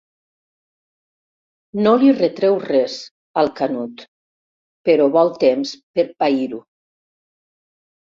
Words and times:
No 1.87 1.91
li 2.05 2.09
retreu 2.15 2.57
res, 2.65 2.97
al 3.43 3.53
Canut, 3.61 4.03
però 4.91 5.09
vol 5.21 5.33
temps 5.49 5.79
per 5.97 6.11
pair-ho. 6.21 6.67